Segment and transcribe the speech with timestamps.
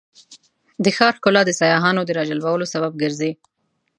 [0.83, 3.31] د ښار ښکلا د سیاحانو د راجلبولو سبب ګرځي.